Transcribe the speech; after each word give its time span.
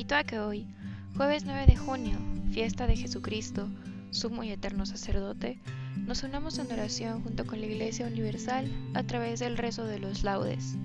Invito 0.00 0.14
a 0.14 0.24
que 0.24 0.38
hoy, 0.38 0.66
jueves 1.14 1.44
9 1.44 1.66
de 1.66 1.76
junio, 1.76 2.16
fiesta 2.52 2.86
de 2.86 2.96
Jesucristo, 2.96 3.68
sumo 4.08 4.42
y 4.42 4.50
eterno 4.50 4.86
sacerdote, 4.86 5.60
nos 6.06 6.22
unamos 6.22 6.58
en 6.58 6.72
oración 6.72 7.22
junto 7.22 7.46
con 7.46 7.60
la 7.60 7.66
Iglesia 7.66 8.06
Universal 8.06 8.66
a 8.94 9.02
través 9.02 9.40
del 9.40 9.58
rezo 9.58 9.84
de 9.84 9.98
los 9.98 10.24
laudes. 10.24 10.78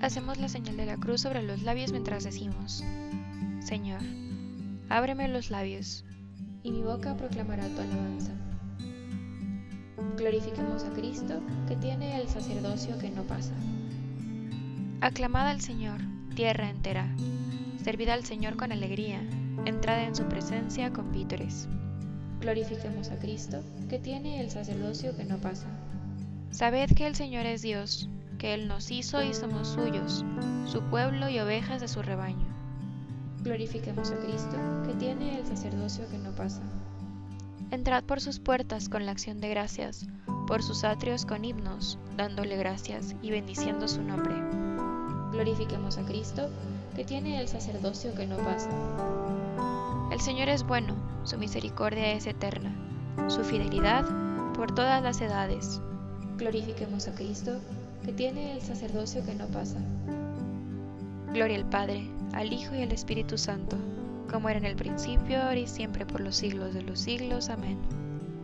Hacemos 0.00 0.38
la 0.38 0.48
señal 0.48 0.76
de 0.76 0.86
la 0.86 0.96
cruz 0.96 1.20
sobre 1.20 1.44
los 1.44 1.62
labios 1.62 1.92
mientras 1.92 2.24
decimos, 2.24 2.82
Señor, 3.60 4.00
ábreme 4.88 5.28
los 5.28 5.52
labios, 5.52 6.04
y 6.64 6.72
mi 6.72 6.82
boca 6.82 7.16
proclamará 7.16 7.68
tu 7.68 7.80
alabanza. 7.80 8.32
Glorifiquemos 10.16 10.82
a 10.82 10.90
Cristo, 10.94 11.40
que 11.68 11.76
tiene 11.76 12.20
el 12.20 12.28
sacerdocio 12.28 12.98
que 12.98 13.10
no 13.10 13.22
pasa. 13.22 13.54
Aclamad 15.00 15.46
al 15.46 15.60
Señor, 15.60 16.00
tierra 16.36 16.68
entera. 16.68 17.08
Servid 17.82 18.10
al 18.10 18.24
Señor 18.24 18.56
con 18.56 18.70
alegría. 18.70 19.20
Entrad 19.64 20.04
en 20.04 20.14
su 20.14 20.24
presencia 20.24 20.92
con 20.92 21.10
vítores. 21.10 21.66
Glorifiquemos 22.42 23.08
a 23.08 23.18
Cristo, 23.18 23.62
que 23.88 23.98
tiene 23.98 24.42
el 24.42 24.50
sacerdocio 24.50 25.16
que 25.16 25.24
no 25.24 25.38
pasa. 25.38 25.66
Sabed 26.50 26.90
que 26.90 27.06
el 27.06 27.14
Señor 27.16 27.46
es 27.46 27.62
Dios, 27.62 28.10
que 28.38 28.52
Él 28.52 28.68
nos 28.68 28.90
hizo 28.90 29.22
y 29.22 29.32
somos 29.32 29.66
suyos, 29.68 30.26
su 30.66 30.82
pueblo 30.82 31.30
y 31.30 31.40
ovejas 31.40 31.80
de 31.80 31.88
su 31.88 32.02
rebaño. 32.02 32.46
Glorifiquemos 33.42 34.10
a 34.10 34.18
Cristo, 34.18 34.56
que 34.86 34.92
tiene 34.92 35.38
el 35.38 35.46
sacerdocio 35.46 36.06
que 36.10 36.18
no 36.18 36.32
pasa. 36.32 36.60
Entrad 37.70 38.04
por 38.04 38.20
sus 38.20 38.40
puertas 38.40 38.90
con 38.90 39.06
la 39.06 39.12
acción 39.12 39.40
de 39.40 39.48
gracias, 39.48 40.06
por 40.46 40.62
sus 40.62 40.84
atrios 40.84 41.24
con 41.24 41.46
himnos, 41.46 41.98
dándole 42.14 42.58
gracias 42.58 43.16
y 43.22 43.30
bendiciendo 43.30 43.88
su 43.88 44.02
nombre. 44.02 44.34
Glorifiquemos 45.36 45.98
a 45.98 46.02
Cristo, 46.06 46.48
que 46.94 47.04
tiene 47.04 47.38
el 47.38 47.46
sacerdocio 47.46 48.14
que 48.14 48.26
no 48.26 48.38
pasa. 48.38 48.70
El 50.10 50.18
Señor 50.18 50.48
es 50.48 50.62
bueno, 50.62 50.94
su 51.24 51.36
misericordia 51.36 52.12
es 52.12 52.26
eterna, 52.26 52.74
su 53.28 53.44
fidelidad 53.44 54.06
por 54.54 54.74
todas 54.74 55.02
las 55.02 55.20
edades. 55.20 55.78
Glorifiquemos 56.38 57.06
a 57.06 57.14
Cristo, 57.14 57.60
que 58.02 58.12
tiene 58.12 58.54
el 58.54 58.62
sacerdocio 58.62 59.26
que 59.26 59.34
no 59.34 59.46
pasa. 59.48 59.76
Gloria 61.34 61.58
al 61.58 61.68
Padre, 61.68 62.08
al 62.32 62.50
Hijo 62.50 62.74
y 62.74 62.80
al 62.80 62.92
Espíritu 62.92 63.36
Santo, 63.36 63.76
como 64.32 64.48
era 64.48 64.58
en 64.58 64.64
el 64.64 64.76
principio, 64.76 65.42
ahora 65.42 65.58
y 65.58 65.66
siempre 65.66 66.06
por 66.06 66.22
los 66.22 66.34
siglos 66.34 66.72
de 66.72 66.80
los 66.80 66.98
siglos. 66.98 67.50
Amén. 67.50 67.76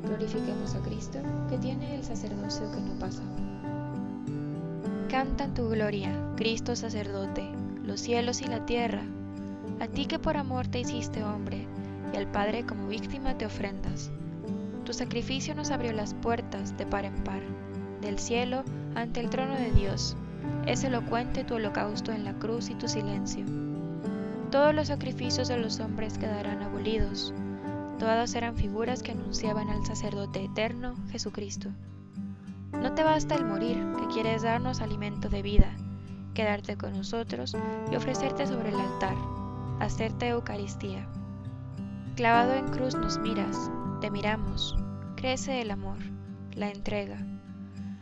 Glorifiquemos 0.04 0.74
a 0.74 0.80
Cristo, 0.80 1.20
que 1.48 1.56
tiene 1.56 1.94
el 1.94 2.04
sacerdocio 2.04 2.70
que 2.70 2.80
no 2.82 2.98
pasa. 2.98 3.22
Cantan 5.12 5.52
tu 5.52 5.68
gloria, 5.68 6.10
Cristo 6.36 6.74
sacerdote, 6.74 7.46
los 7.84 8.00
cielos 8.00 8.40
y 8.40 8.46
la 8.46 8.64
tierra, 8.64 9.02
a 9.78 9.86
ti 9.86 10.06
que 10.06 10.18
por 10.18 10.38
amor 10.38 10.68
te 10.68 10.80
hiciste 10.80 11.22
hombre, 11.22 11.66
y 12.14 12.16
al 12.16 12.26
Padre 12.28 12.64
como 12.64 12.88
víctima 12.88 13.36
te 13.36 13.44
ofrendas. 13.44 14.10
Tu 14.86 14.94
sacrificio 14.94 15.54
nos 15.54 15.70
abrió 15.70 15.92
las 15.92 16.14
puertas 16.14 16.78
de 16.78 16.86
par 16.86 17.04
en 17.04 17.14
par, 17.24 17.42
del 18.00 18.18
cielo 18.18 18.64
ante 18.94 19.20
el 19.20 19.28
trono 19.28 19.54
de 19.54 19.70
Dios. 19.72 20.16
Es 20.66 20.82
elocuente 20.82 21.44
tu 21.44 21.56
holocausto 21.56 22.10
en 22.10 22.24
la 22.24 22.32
cruz 22.38 22.70
y 22.70 22.74
tu 22.74 22.88
silencio. 22.88 23.44
Todos 24.50 24.74
los 24.74 24.88
sacrificios 24.88 25.46
de 25.46 25.58
los 25.58 25.78
hombres 25.80 26.16
quedarán 26.16 26.62
abolidos. 26.62 27.34
Todas 27.98 28.34
eran 28.34 28.56
figuras 28.56 29.02
que 29.02 29.12
anunciaban 29.12 29.68
al 29.68 29.84
sacerdote 29.84 30.42
eterno, 30.42 30.94
Jesucristo. 31.10 31.68
No 32.72 32.94
te 32.94 33.05
basta 33.05 33.34
el 33.34 33.44
morir, 33.44 33.77
que 33.99 34.06
quieres 34.09 34.43
darnos 34.43 34.81
alimento 34.81 35.28
de 35.28 35.43
vida, 35.43 35.71
quedarte 36.34 36.77
con 36.77 36.94
nosotros 36.94 37.55
y 37.91 37.97
ofrecerte 37.97 38.47
sobre 38.47 38.71
el 38.71 38.81
altar, 38.81 39.15
hacerte 39.78 40.28
Eucaristía. 40.28 41.06
Clavado 42.16 42.55
en 42.55 42.69
cruz 42.69 42.94
nos 42.94 43.19
miras, 43.19 43.71
te 44.00 44.10
miramos, 44.10 44.75
crece 45.16 45.60
el 45.60 45.71
amor, 45.71 45.99
la 46.55 46.71
entrega. 46.71 47.19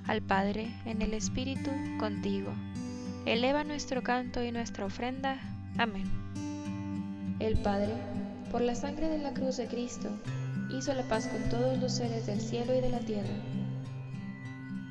Al 0.07 0.23
Padre, 0.23 0.75
en 0.87 1.03
el 1.03 1.15
Espíritu, 1.15 1.71
contigo. 1.99 2.53
Eleva 3.27 3.65
nuestro 3.65 4.03
canto 4.03 4.43
y 4.43 4.51
nuestra 4.51 4.87
ofrenda. 4.87 5.39
Amén. 5.79 6.11
El 7.39 7.59
Padre, 7.59 7.93
por 8.51 8.61
la 8.61 8.75
sangre 8.75 9.09
de 9.09 9.19
la 9.19 9.35
cruz 9.35 9.57
de 9.57 9.67
Cristo, 9.67 10.09
hizo 10.71 10.95
la 10.95 11.03
paz 11.03 11.27
con 11.27 11.43
todos 11.51 11.79
los 11.79 11.93
seres 11.93 12.27
del 12.27 12.41
cielo 12.41 12.75
y 12.75 12.81
de 12.81 12.89
la 12.89 13.01
tierra 13.01 13.35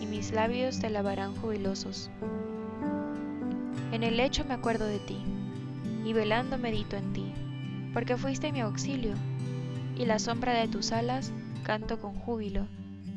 y 0.00 0.06
mis 0.06 0.32
labios 0.32 0.78
te 0.80 0.86
alabarán 0.86 1.36
jubilosos. 1.36 2.10
En 3.92 4.02
el 4.02 4.16
lecho 4.16 4.44
me 4.44 4.54
acuerdo 4.54 4.86
de 4.86 4.98
ti, 4.98 5.18
y 6.04 6.12
velando 6.12 6.58
medito 6.58 6.96
en 6.96 7.12
ti, 7.12 7.32
porque 7.92 8.16
fuiste 8.16 8.52
mi 8.52 8.60
auxilio, 8.60 9.14
y 9.96 10.06
la 10.06 10.18
sombra 10.18 10.54
de 10.54 10.68
tus 10.68 10.92
alas 10.92 11.32
canto 11.62 12.00
con 12.00 12.14
júbilo. 12.14 12.66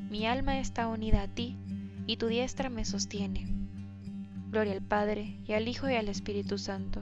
Mi 0.09 0.25
alma 0.27 0.59
está 0.59 0.87
unida 0.87 1.23
a 1.23 1.27
ti, 1.27 1.57
y 2.05 2.17
tu 2.17 2.27
diestra 2.27 2.69
me 2.69 2.85
sostiene. 2.85 3.47
Gloria 4.51 4.73
al 4.73 4.81
Padre, 4.81 5.37
y 5.47 5.53
al 5.53 5.67
Hijo 5.67 5.89
y 5.89 5.95
al 5.95 6.09
Espíritu 6.09 6.57
Santo, 6.57 7.01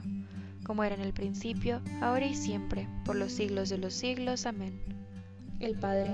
como 0.64 0.84
era 0.84 0.96
en 0.96 1.02
el 1.02 1.14
principio, 1.14 1.82
ahora 2.02 2.26
y 2.26 2.36
siempre, 2.36 2.88
por 3.04 3.16
los 3.16 3.32
siglos 3.32 3.70
de 3.70 3.78
los 3.78 3.94
siglos. 3.94 4.46
Amén. 4.46 4.80
El 5.60 5.76
Padre, 5.78 6.12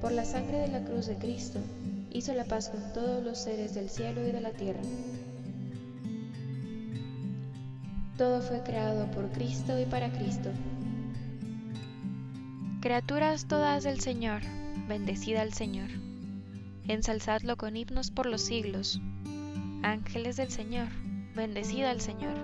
por 0.00 0.12
la 0.12 0.24
sangre 0.24 0.58
de 0.58 0.68
la 0.68 0.84
cruz 0.84 1.06
de 1.06 1.16
Cristo, 1.16 1.60
hizo 2.10 2.34
la 2.34 2.44
paz 2.44 2.68
con 2.68 2.92
todos 2.92 3.24
los 3.24 3.38
seres 3.38 3.74
del 3.74 3.88
cielo 3.88 4.26
y 4.26 4.32
de 4.32 4.40
la 4.40 4.50
tierra. 4.50 4.80
Todo 8.16 8.42
fue 8.42 8.62
creado 8.62 9.10
por 9.12 9.30
Cristo 9.30 9.78
y 9.80 9.86
para 9.86 10.12
Cristo. 10.12 10.50
Criaturas 12.80 13.46
todas 13.46 13.84
del 13.84 14.00
Señor, 14.00 14.42
bendecida 14.88 15.42
al 15.42 15.54
Señor. 15.54 15.88
Ensalzadlo 16.86 17.56
con 17.56 17.76
himnos 17.76 18.10
por 18.10 18.26
los 18.26 18.42
siglos. 18.42 19.00
Ángeles 19.82 20.36
del 20.36 20.50
Señor, 20.50 20.88
bendecida 21.34 21.90
al 21.90 22.00
Señor. 22.00 22.34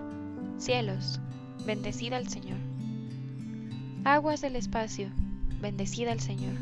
Cielos, 0.58 1.20
bendecida 1.66 2.16
al 2.16 2.28
Señor. 2.28 2.58
Aguas 4.04 4.40
del 4.40 4.56
espacio, 4.56 5.10
bendecida 5.60 6.12
al 6.12 6.20
Señor. 6.20 6.54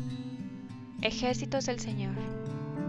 Ejércitos 1.01 1.67
del 1.67 1.79
Señor, 1.79 2.15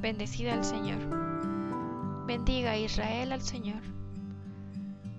bendecida 0.00 0.54
al 0.54 0.64
Señor. 0.64 0.98
Bendiga 2.26 2.76
Israel 2.76 3.32
al 3.32 3.42
Señor. 3.42 3.82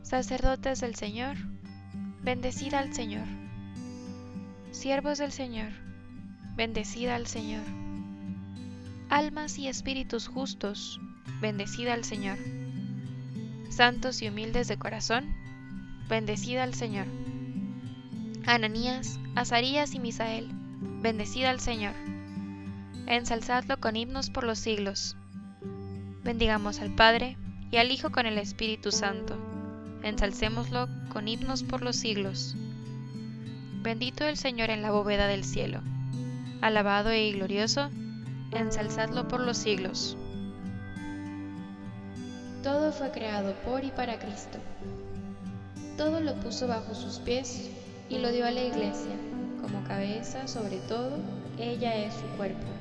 Sacerdotes 0.01 0.81
del 0.81 0.95
Señor, 0.95 1.37
bendecida 2.23 2.79
al 2.79 2.93
Señor. 2.93 3.27
Siervos 4.71 5.19
del 5.19 5.31
Señor, 5.31 5.69
bendecida 6.55 7.15
al 7.15 7.27
Señor. 7.27 7.63
Almas 9.09 9.57
y 9.59 9.67
espíritus 9.67 10.27
justos, 10.27 10.99
bendecida 11.41 11.93
al 11.93 12.03
Señor. 12.03 12.39
Santos 13.69 14.21
y 14.21 14.29
humildes 14.29 14.67
de 14.67 14.77
corazón, 14.77 15.35
bendecida 16.09 16.63
al 16.63 16.73
Señor. 16.73 17.05
Ananías, 18.47 19.19
Azarías 19.35 19.93
y 19.93 19.99
Misael, 19.99 20.49
bendecida 21.01 21.51
al 21.51 21.59
Señor 21.59 21.93
ensalzadlo 23.15 23.77
con 23.77 23.97
himnos 23.97 24.29
por 24.29 24.45
los 24.45 24.57
siglos. 24.57 25.17
Bendigamos 26.23 26.79
al 26.79 26.95
Padre 26.95 27.37
y 27.69 27.75
al 27.75 27.91
Hijo 27.91 28.09
con 28.09 28.25
el 28.25 28.37
Espíritu 28.37 28.93
Santo. 28.93 29.37
Ensalcémoslo 30.01 30.87
con 31.09 31.27
himnos 31.27 31.63
por 31.63 31.81
los 31.81 31.97
siglos. 31.97 32.55
Bendito 33.81 34.23
el 34.23 34.37
Señor 34.37 34.69
en 34.69 34.81
la 34.81 34.91
bóveda 34.91 35.27
del 35.27 35.43
cielo. 35.43 35.81
Alabado 36.61 37.13
y 37.13 37.33
glorioso, 37.33 37.89
ensalzadlo 38.51 39.27
por 39.27 39.41
los 39.41 39.57
siglos. 39.57 40.15
Todo 42.63 42.93
fue 42.93 43.11
creado 43.11 43.53
por 43.65 43.83
y 43.83 43.91
para 43.91 44.19
Cristo. 44.19 44.57
Todo 45.97 46.21
lo 46.21 46.35
puso 46.35 46.65
bajo 46.65 46.95
sus 46.95 47.19
pies 47.19 47.71
y 48.09 48.19
lo 48.19 48.31
dio 48.31 48.45
a 48.45 48.51
la 48.51 48.63
iglesia, 48.63 49.17
como 49.61 49.83
cabeza 49.83 50.47
sobre 50.47 50.77
todo, 50.87 51.17
ella 51.57 51.93
es 51.95 52.13
su 52.13 52.25
cuerpo. 52.37 52.80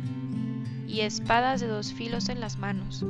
y 0.91 1.01
espadas 1.01 1.61
de 1.61 1.67
dos 1.67 1.93
filos 1.93 2.27
en 2.27 2.41
las 2.41 2.57
manos, 2.57 3.05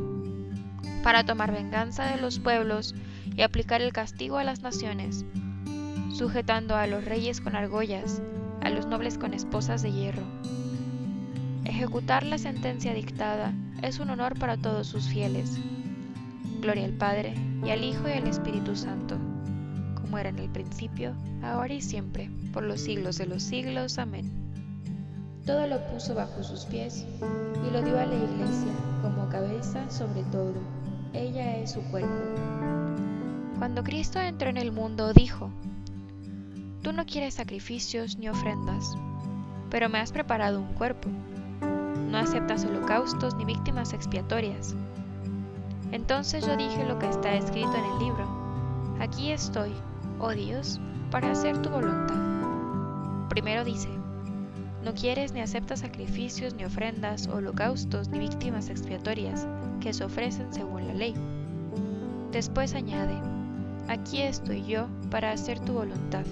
para 1.04 1.26
tomar 1.26 1.52
venganza 1.52 2.06
de 2.06 2.22
los 2.22 2.38
pueblos 2.38 2.94
y 3.36 3.42
aplicar 3.42 3.82
el 3.82 3.92
castigo 3.92 4.38
a 4.38 4.44
las 4.44 4.62
naciones, 4.62 5.26
sujetando 6.14 6.76
a 6.76 6.86
los 6.86 7.04
reyes 7.04 7.42
con 7.42 7.56
argollas, 7.56 8.22
a 8.62 8.70
los 8.70 8.86
nobles 8.86 9.18
con 9.18 9.34
esposas 9.34 9.82
de 9.82 9.92
hierro. 9.92 10.22
Ejecutar 11.66 12.24
la 12.24 12.38
sentencia 12.38 12.94
dictada 12.94 13.52
es 13.82 14.00
un 14.00 14.12
honor 14.12 14.38
para 14.38 14.58
todos 14.58 14.86
sus 14.86 15.08
fieles. 15.08 15.58
Gloria 16.62 16.86
al 16.86 16.94
Padre, 16.94 17.34
y 17.66 17.72
al 17.72 17.84
Hijo 17.84 18.08
y 18.08 18.12
al 18.12 18.28
Espíritu 18.28 18.76
Santo, 18.76 19.18
como 19.96 20.20
era 20.20 20.30
en 20.30 20.38
el 20.38 20.50
principio, 20.50 21.16
ahora 21.42 21.74
y 21.74 21.82
siempre, 21.82 22.30
por 22.54 22.62
los 22.62 22.82
siglos 22.82 23.18
de 23.18 23.26
los 23.26 23.42
siglos. 23.42 23.98
Amén. 23.98 24.41
Todo 25.46 25.66
lo 25.68 25.80
puso 25.88 26.14
bajo 26.14 26.44
sus 26.44 26.66
pies 26.66 27.06
y 27.68 27.72
lo 27.72 27.82
dio 27.82 28.00
a 28.00 28.06
la 28.06 28.16
iglesia 28.16 28.72
como 29.02 29.28
cabeza 29.30 29.90
sobre 29.90 30.24
todo. 30.32 30.54
Ella 31.14 31.58
es 31.58 31.72
su 31.72 31.82
cuerpo. 31.90 32.14
Cuando 33.58 33.84
Cristo 33.84 34.20
entró 34.20 34.50
en 34.50 34.58
el 34.58 34.72
mundo 34.72 35.14
dijo, 35.14 35.52
Tú 36.84 36.94
no 36.94 37.06
quieres 37.06 37.36
sacrificios 37.36 38.18
ni 38.18 38.28
ofrendas, 38.28 38.96
pero 39.70 39.88
me 39.88 40.00
has 40.00 40.12
preparado 40.12 40.60
un 40.60 40.74
cuerpo. 40.74 41.10
No 42.10 42.18
aceptas 42.18 42.66
holocaustos 42.66 43.36
ni 43.36 43.46
víctimas 43.46 43.94
expiatorias. 43.94 44.76
Entonces 45.92 46.46
yo 46.46 46.58
dije 46.58 46.86
lo 46.86 46.98
que 46.98 47.08
está 47.08 47.34
escrito 47.34 47.74
en 47.76 47.86
el 47.86 48.00
libro. 48.00 48.28
Aquí 49.00 49.32
estoy, 49.32 49.72
oh 50.20 50.32
Dios, 50.32 50.80
para 51.12 51.32
hacer 51.32 51.62
tu 51.62 51.70
voluntad. 51.70 53.28
Primero 53.30 53.64
dice, 53.64 53.90
no 54.84 54.94
quieres 54.94 55.34
ni 55.34 55.42
aceptas 55.42 55.80
sacrificios, 55.80 56.54
ni 56.56 56.66
ofrendas, 56.66 57.28
holocaustos, 57.28 58.10
ni 58.10 58.20
víctimas 58.20 58.70
expiatorias 58.70 59.48
que 59.80 59.94
se 59.94 60.04
ofrecen 60.04 60.54
según 60.54 60.88
la 60.88 60.94
ley. 60.94 61.14
Después 62.32 62.74
añade, 62.74 63.16
aquí 63.88 64.22
estoy 64.22 64.66
yo 64.66 64.88
para 65.10 65.32
hacer 65.32 65.60
tu 65.60 65.74
voluntad. 65.74 66.26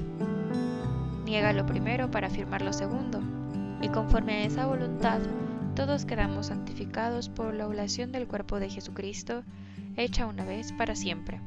Niega 1.26 1.54
lo 1.54 1.66
primero 1.66 2.10
para 2.10 2.28
afirmar 2.28 2.62
lo 2.62 2.74
segundo, 2.74 3.22
y 3.82 3.90
conforme 3.90 4.34
a 4.34 4.44
esa 4.46 4.66
voluntad, 4.66 5.20
todos 5.76 6.06
quedamos 6.06 6.48
santificados 6.48 7.30
por 7.30 7.54
la 7.54 7.68
oblación 7.68 8.12
del 8.12 8.28
cuerpo 8.28 8.60
de 8.60 8.70
Jesucristo, 8.70 9.44
hecha 9.96 10.26
una 10.26 10.44
vez 10.44 10.72
para 10.72 10.96
siempre. 10.96 11.40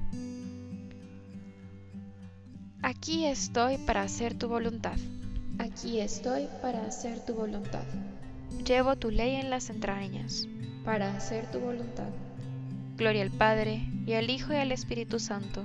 Aquí 2.83 3.27
estoy 3.27 3.79
para 3.79 4.03
hacer 4.03 4.35
tu 4.35 4.49
voluntad. 4.49 4.97
Aquí 5.63 6.01
estoy 6.01 6.49
para 6.61 6.85
hacer 6.85 7.21
tu 7.25 7.35
voluntad. 7.35 7.85
Llevo 8.67 8.97
tu 8.97 9.13
ley 9.13 9.37
en 9.37 9.49
las 9.49 9.71
entrañas. 9.71 10.49
Para 10.85 11.17
hacer 11.17 11.49
tu 11.53 11.61
voluntad. 11.61 12.09
Gloria 12.97 13.23
al 13.23 13.31
Padre, 13.31 13.87
y 14.05 14.15
al 14.15 14.29
Hijo 14.29 14.53
y 14.53 14.57
al 14.57 14.73
Espíritu 14.73 15.21
Santo. 15.21 15.63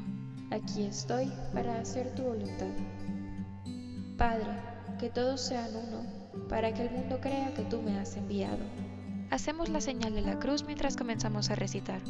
Aquí 0.51 0.83
estoy 0.83 1.31
para 1.51 1.79
hacer 1.79 2.13
tu 2.13 2.21
voluntad. 2.21 2.69
Padre, 4.19 4.45
que 4.99 5.09
todos 5.09 5.41
sean 5.41 5.71
uno, 5.71 6.47
para 6.47 6.75
que 6.75 6.83
el 6.83 6.91
mundo 6.91 7.19
crea 7.19 7.55
que 7.55 7.63
tú 7.63 7.81
me 7.81 7.97
has 7.97 8.15
enviado. 8.17 8.63
Hacemos 9.31 9.67
la 9.67 9.81
señal 9.81 10.13
de 10.13 10.21
la 10.21 10.37
cruz 10.37 10.63
mientras 10.63 10.95
comenzamos 10.95 11.49
a 11.49 11.55
recitar. 11.55 12.01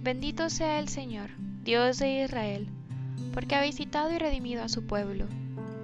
Bendito 0.00 0.48
sea 0.48 0.78
el 0.78 0.88
Señor, 0.88 1.30
Dios 1.64 1.98
de 1.98 2.22
Israel, 2.22 2.68
porque 3.34 3.56
ha 3.56 3.62
visitado 3.62 4.12
y 4.12 4.18
redimido 4.18 4.62
a 4.62 4.68
su 4.68 4.86
pueblo, 4.86 5.26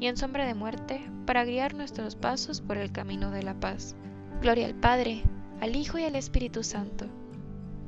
y 0.00 0.06
en 0.06 0.16
sombra 0.16 0.46
de 0.46 0.54
muerte, 0.54 1.08
para 1.26 1.44
guiar 1.44 1.74
nuestros 1.74 2.16
pasos 2.16 2.60
por 2.60 2.76
el 2.76 2.92
camino 2.92 3.30
de 3.30 3.42
la 3.42 3.54
paz. 3.54 3.96
Gloria 4.40 4.66
al 4.66 4.74
Padre, 4.74 5.22
al 5.60 5.76
Hijo 5.76 5.98
y 5.98 6.04
al 6.04 6.16
Espíritu 6.16 6.62
Santo, 6.62 7.06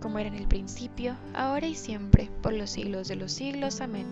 como 0.01 0.19
era 0.19 0.29
en 0.29 0.37
el 0.37 0.47
principio, 0.47 1.17
ahora 1.35 1.67
y 1.67 1.75
siempre, 1.75 2.31
por 2.43 2.53
los 2.53 2.71
siglos 2.71 3.09
de 3.09 3.17
los 3.17 3.33
siglos. 3.33 3.81
Amén. 3.81 4.07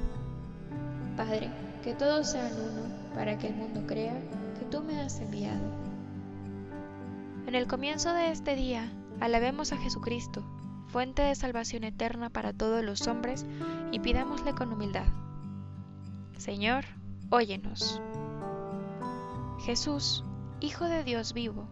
Padre, 1.16 1.50
que 1.82 1.94
todos 1.94 2.32
sean 2.32 2.52
uno, 2.52 3.14
para 3.14 3.38
que 3.38 3.48
el 3.48 3.54
mundo 3.54 3.82
crea 3.86 4.14
que 4.58 4.64
tú 4.70 4.82
me 4.82 5.00
has 5.00 5.20
enviado. 5.20 5.62
En 7.46 7.54
el 7.54 7.66
comienzo 7.66 8.12
de 8.12 8.30
este 8.30 8.56
día, 8.56 8.90
alabemos 9.20 9.72
a 9.72 9.76
Jesucristo, 9.76 10.44
fuente 10.88 11.22
de 11.22 11.34
salvación 11.34 11.84
eterna 11.84 12.30
para 12.30 12.52
todos 12.52 12.82
los 12.84 13.06
hombres, 13.06 13.46
y 13.92 14.00
pidámosle 14.00 14.54
con 14.54 14.72
humildad. 14.72 15.06
Señor, 16.36 16.84
óyenos. 17.34 18.00
Jesús, 19.66 20.22
Hijo 20.60 20.84
de 20.84 21.02
Dios 21.02 21.34
vivo, 21.34 21.68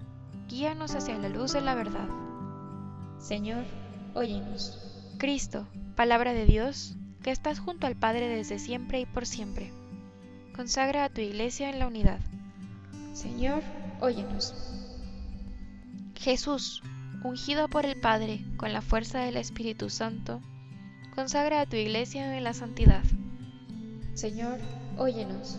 guíanos 0.49 0.97
hacia 0.97 1.17
la 1.19 1.29
luz 1.29 1.53
de 1.53 1.61
la 1.61 1.77
verdad. 1.77 2.09
Señor, 3.19 3.65
óyenos. 4.13 5.15
Cristo, 5.19 5.69
palabra 5.95 6.35
de 6.35 6.47
Dios, 6.47 6.97
que 7.23 7.31
estás 7.31 7.61
junto 7.61 7.87
al 7.87 7.95
Padre 7.95 8.27
desde 8.27 8.59
siempre 8.59 8.99
y 9.01 9.07
por 9.07 9.25
siempre. 9.25 9.73
Consagra 10.55 11.05
a 11.05 11.09
tu 11.11 11.21
iglesia 11.21 11.71
en 11.71 11.79
la 11.79 11.87
unidad. 11.87 12.19
Señor, 13.15 13.63
óyenos. 14.01 14.55
Jesús, 16.17 16.83
ungido 17.23 17.69
por 17.69 17.87
el 17.87 18.01
Padre 18.01 18.45
con 18.57 18.73
la 18.73 18.83
fuerza 18.83 19.21
del 19.21 19.37
Espíritu 19.37 19.91
Santo, 19.91 20.41
consagra 21.15 21.61
a 21.61 21.67
tu 21.67 21.77
iglesia 21.77 22.37
en 22.37 22.43
la 22.43 22.53
santidad. 22.53 23.05
Señor, 24.15 24.59
óyenos. 25.03 25.59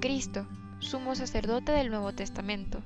Cristo, 0.00 0.46
sumo 0.78 1.16
sacerdote 1.16 1.72
del 1.72 1.90
Nuevo 1.90 2.12
Testamento, 2.12 2.82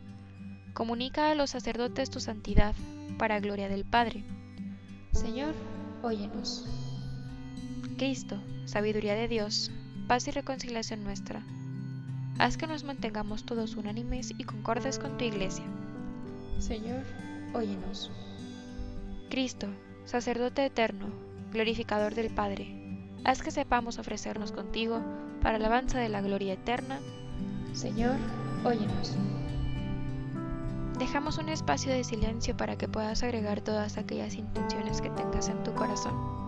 comunica 0.72 1.30
a 1.30 1.34
los 1.34 1.50
sacerdotes 1.50 2.08
tu 2.08 2.20
santidad, 2.20 2.74
para 3.18 3.38
gloria 3.38 3.68
del 3.68 3.84
Padre. 3.84 4.24
Señor, 5.12 5.54
óyenos. 6.02 6.64
Cristo, 7.98 8.40
sabiduría 8.64 9.14
de 9.14 9.28
Dios, 9.28 9.70
paz 10.06 10.26
y 10.26 10.30
reconciliación 10.30 11.04
nuestra. 11.04 11.42
Haz 12.38 12.56
que 12.56 12.66
nos 12.66 12.84
mantengamos 12.84 13.44
todos 13.44 13.76
unánimes 13.76 14.32
y 14.38 14.44
concordes 14.44 14.98
con 14.98 15.18
tu 15.18 15.24
iglesia. 15.24 15.64
Señor, 16.58 17.02
óyenos. 17.52 18.10
Cristo, 19.28 19.66
sacerdote 20.06 20.64
eterno, 20.64 21.08
glorificador 21.52 22.14
del 22.14 22.30
Padre, 22.30 22.74
haz 23.24 23.42
que 23.42 23.50
sepamos 23.50 23.98
ofrecernos 23.98 24.52
contigo 24.52 25.02
para 25.38 25.56
alabanza 25.56 25.98
de 25.98 26.08
la 26.08 26.20
gloria 26.20 26.54
eterna. 26.54 26.98
Señor, 27.72 28.16
óyenos. 28.64 29.16
Dejamos 30.98 31.38
un 31.38 31.48
espacio 31.48 31.92
de 31.92 32.02
silencio 32.02 32.56
para 32.56 32.76
que 32.76 32.88
puedas 32.88 33.22
agregar 33.22 33.60
todas 33.60 33.98
aquellas 33.98 34.34
intenciones 34.34 35.00
que 35.00 35.10
tengas 35.10 35.48
en 35.48 35.62
tu 35.62 35.72
corazón. 35.74 36.47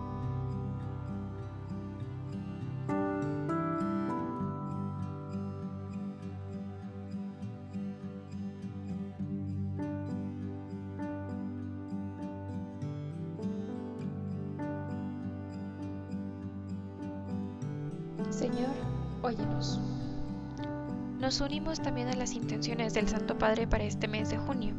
Unimos 21.41 21.81
también 21.81 22.07
a 22.07 22.15
las 22.15 22.33
intenciones 22.33 22.93
del 22.93 23.07
Santo 23.07 23.39
Padre 23.39 23.65
para 23.65 23.83
este 23.83 24.07
mes 24.07 24.29
de 24.29 24.37
junio. 24.37 24.75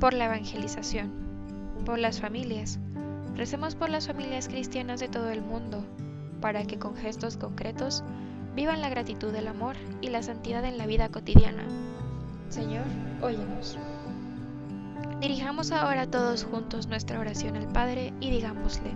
Por 0.00 0.12
la 0.12 0.24
evangelización, 0.24 1.12
por 1.86 2.00
las 2.00 2.20
familias. 2.20 2.80
Recemos 3.36 3.76
por 3.76 3.88
las 3.88 4.08
familias 4.08 4.48
cristianas 4.48 4.98
de 4.98 5.06
todo 5.06 5.30
el 5.30 5.40
mundo, 5.40 5.84
para 6.40 6.64
que 6.64 6.80
con 6.80 6.96
gestos 6.96 7.36
concretos 7.36 8.02
vivan 8.56 8.80
la 8.80 8.88
gratitud 8.88 9.30
del 9.30 9.46
amor 9.46 9.76
y 10.00 10.08
la 10.08 10.24
santidad 10.24 10.64
en 10.64 10.76
la 10.76 10.86
vida 10.86 11.08
cotidiana. 11.08 11.64
Señor, 12.48 12.84
óyenos. 13.22 13.78
Dirijamos 15.20 15.70
ahora 15.70 16.10
todos 16.10 16.42
juntos 16.42 16.88
nuestra 16.88 17.20
oración 17.20 17.54
al 17.54 17.68
Padre 17.68 18.12
y 18.20 18.30
digámosle, 18.30 18.90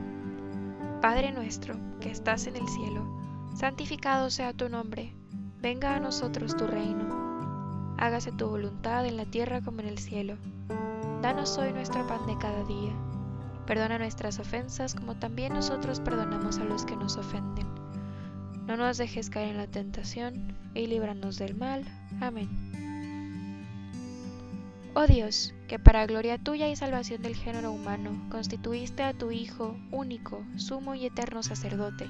Padre 1.01 1.31
nuestro, 1.31 1.77
que 2.01 2.11
estás 2.11 2.49
en 2.49 2.57
el 2.57 2.67
cielo, 2.67 3.07
santificado 3.55 4.29
sea 4.29 4.53
tu 4.53 4.69
nombre, 4.69 5.15
venga 5.63 5.95
a 5.95 6.01
nosotros 6.01 6.57
tu 6.57 6.67
reino, 6.67 7.95
hágase 7.97 8.33
tu 8.33 8.49
voluntad 8.49 9.07
en 9.07 9.17
la 9.17 9.25
tierra 9.25 9.61
como 9.61 9.81
en 9.81 9.87
el 9.87 9.99
cielo. 9.99 10.37
Danos 11.23 11.57
hoy 11.57 11.73
nuestro 11.73 12.05
pan 12.09 12.27
de 12.27 12.37
cada 12.37 12.65
día, 12.65 12.93
perdona 13.65 13.97
nuestras 13.97 14.41
ofensas 14.41 14.93
como 14.93 15.15
también 15.15 15.55
nosotros 15.55 16.01
perdonamos 16.01 16.59
a 16.59 16.65
los 16.65 16.85
que 16.85 16.97
nos 16.97 17.17
ofenden. 17.17 17.69
No 18.67 18.77
nos 18.77 18.99
dejes 18.99 19.31
caer 19.31 19.51
en 19.51 19.59
la 19.59 19.69
tentación 19.69 20.57
y 20.75 20.89
líbranos 20.89 21.39
del 21.39 21.55
mal. 21.55 21.85
Amén. 22.21 22.49
Oh 24.95 25.07
Dios, 25.07 25.55
que 25.69 25.79
para 25.79 26.07
gloria 26.07 26.39
tuya 26.39 26.69
y 26.69 26.75
salvación 26.75 27.23
del 27.23 27.37
género 27.37 27.71
humano 27.71 28.11
constituiste 28.31 29.05
a 29.05 29.15
tu 29.15 29.31
Hijo 29.31 29.77
único, 29.93 30.45
sumo 30.57 30.97
y 30.97 31.07
eterno 31.07 31.45
sacerdote, 31.45 32.09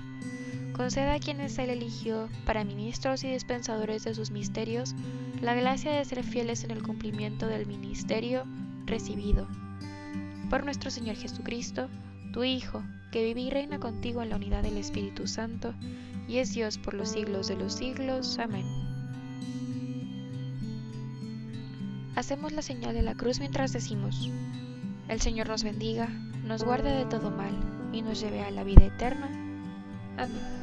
conceda 0.73 1.15
a 1.15 1.19
quienes 1.19 1.59
Él 1.59 1.71
eligió 1.71 2.29
para 2.45 2.65
ministros 2.65 3.25
y 3.25 3.31
dispensadores 3.31 4.05
de 4.05 4.15
sus 4.15 4.31
misterios 4.31 4.95
la 5.41 5.55
gracia 5.55 5.93
de 5.93 6.05
ser 6.05 6.23
fieles 6.25 6.65
en 6.65 6.71
el 6.71 6.83
cumplimiento 6.83 7.47
del 7.47 7.67
ministerio 7.67 8.45
recibido. 8.87 9.47
Por 10.51 10.65
nuestro 10.65 10.91
Señor 10.91 11.17
Jesucristo, 11.17 11.89
tu 12.33 12.45
Hijo, 12.45 12.83
que 13.11 13.25
vive 13.25 13.41
y 13.43 13.51
reina 13.51 13.79
contigo 13.79 14.23
en 14.23 14.31
la 14.31 14.37
unidad 14.37 14.63
del 14.63 14.77
Espíritu 14.79 15.27
Santo, 15.27 15.75
y 16.29 16.39
es 16.39 16.55
Dios 16.55 16.79
por 16.79 16.95
los 16.95 17.11
siglos 17.11 17.49
de 17.49 17.57
los 17.57 17.75
siglos. 17.75 18.39
Amén. 18.39 18.65
Hacemos 22.15 22.53
la 22.53 22.63
señal 22.63 22.95
de 22.95 23.03
la 23.03 23.15
cruz 23.15 23.41
mientras 23.41 23.73
decimos, 23.73 24.31
el 25.09 25.21
Señor 25.21 25.49
nos 25.49 25.65
bendiga, 25.65 26.09
nos 26.45 26.63
guarde 26.63 26.91
de 26.93 27.05
todo 27.07 27.31
mal 27.31 27.55
y 27.93 28.03
nos 28.03 28.21
lleve 28.21 28.43
a 28.43 28.51
la 28.51 28.65
vida 28.65 28.85
eterna. 28.85 29.29
Amén. 30.17 30.62